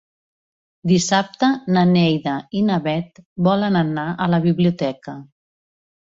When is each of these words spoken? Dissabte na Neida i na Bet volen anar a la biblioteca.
Dissabte 0.91 1.49
na 1.75 1.83
Neida 1.89 2.33
i 2.59 2.63
na 2.69 2.77
Bet 2.87 3.21
volen 3.49 3.77
anar 3.83 4.07
a 4.25 4.29
la 4.35 4.41
biblioteca. 4.47 5.15